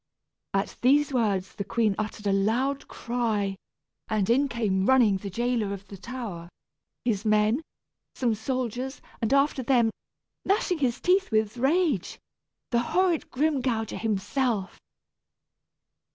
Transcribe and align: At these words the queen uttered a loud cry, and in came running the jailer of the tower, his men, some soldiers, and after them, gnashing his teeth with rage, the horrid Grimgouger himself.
At 0.55 0.77
these 0.81 1.13
words 1.13 1.53
the 1.53 1.63
queen 1.63 1.93
uttered 1.99 2.25
a 2.25 2.31
loud 2.33 2.87
cry, 2.87 3.55
and 4.09 4.31
in 4.31 4.47
came 4.47 4.87
running 4.87 5.17
the 5.17 5.29
jailer 5.29 5.71
of 5.73 5.87
the 5.89 5.95
tower, 5.95 6.49
his 7.05 7.23
men, 7.23 7.61
some 8.15 8.33
soldiers, 8.33 8.99
and 9.21 9.31
after 9.31 9.61
them, 9.61 9.91
gnashing 10.43 10.79
his 10.79 10.99
teeth 10.99 11.29
with 11.29 11.55
rage, 11.55 12.17
the 12.71 12.79
horrid 12.81 13.29
Grimgouger 13.29 13.99
himself. 13.99 14.79